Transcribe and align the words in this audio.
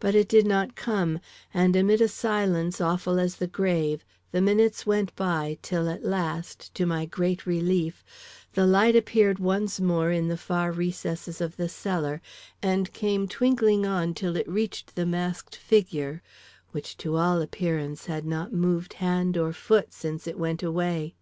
But 0.00 0.14
it 0.14 0.28
did 0.28 0.46
not 0.46 0.74
come; 0.76 1.18
and 1.54 1.74
amid 1.74 2.02
a 2.02 2.08
silence 2.08 2.78
awful 2.78 3.18
as 3.18 3.36
the 3.36 3.46
grave, 3.46 4.04
the 4.30 4.42
minutes 4.42 4.84
went 4.84 5.16
by 5.16 5.56
till 5.62 5.88
at 5.88 6.04
last, 6.04 6.74
to 6.74 6.84
my 6.84 7.06
great 7.06 7.46
relief, 7.46 8.04
the 8.52 8.66
light 8.66 8.94
appeared 8.94 9.38
once 9.38 9.80
more 9.80 10.10
in 10.10 10.28
the 10.28 10.36
far 10.36 10.72
recesses 10.72 11.40
of 11.40 11.56
the 11.56 11.70
cellar, 11.70 12.20
and 12.62 12.92
came 12.92 13.26
twinkling 13.26 13.86
on 13.86 14.12
till 14.12 14.36
it 14.36 14.46
reached 14.46 14.94
the 14.94 15.06
masked 15.06 15.56
figure, 15.56 16.20
which, 16.72 16.94
to 16.98 17.16
all 17.16 17.40
appearance, 17.40 18.04
had 18.04 18.26
not 18.26 18.52
moved 18.52 18.92
hand 18.92 19.38
or 19.38 19.54
foot 19.54 19.90
since 19.94 20.26
it 20.26 20.38
went 20.38 20.62
away. 20.62 21.14